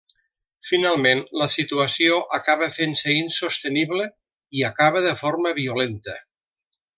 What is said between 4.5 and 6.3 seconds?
i acaba de forma violenta.